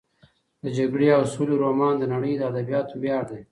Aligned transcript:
د 0.63 0.65
جګړې 0.77 1.07
او 1.17 1.23
سولې 1.33 1.55
رومان 1.63 1.93
د 1.99 2.03
نړۍ 2.13 2.33
د 2.37 2.41
ادبیاتو 2.49 2.93
ویاړ 3.01 3.23
دی. 3.31 3.41